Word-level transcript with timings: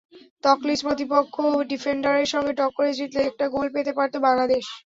তকলিচ 0.43 0.79
প্রতিপক্ষ 0.83 1.35
ডিফেন্ডারের 1.71 2.27
সঙ্গে 2.33 2.53
টক্করে 2.59 2.91
জিতলে 2.97 3.21
একটা 3.25 3.45
গোল 3.53 3.67
পেতে 3.73 3.91
পারত 3.97 4.13
বাংলাদেশ। 4.25 4.63